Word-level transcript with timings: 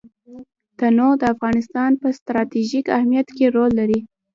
تنوع 0.79 1.13
د 1.21 1.23
افغانستان 1.33 1.91
په 2.01 2.07
ستراتیژیک 2.17 2.85
اهمیت 2.97 3.27
کې 3.35 3.45
رول 3.55 3.71
لري. 3.79 3.99